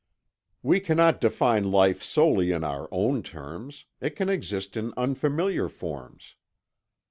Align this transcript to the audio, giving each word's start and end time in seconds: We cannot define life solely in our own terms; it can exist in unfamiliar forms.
We 0.63 0.79
cannot 0.79 1.21
define 1.21 1.69
life 1.69 2.01
solely 2.01 2.51
in 2.51 2.63
our 2.63 2.89
own 2.91 3.21
terms; 3.21 3.85
it 4.01 4.15
can 4.15 4.29
exist 4.29 4.75
in 4.75 4.95
unfamiliar 4.97 5.69
forms. 5.69 6.33